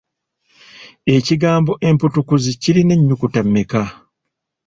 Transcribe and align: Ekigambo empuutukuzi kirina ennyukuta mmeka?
Ekigambo 1.15 1.71
empuutukuzi 1.87 2.51
kirina 2.61 2.93
ennyukuta 2.97 3.39
mmeka? 3.45 3.83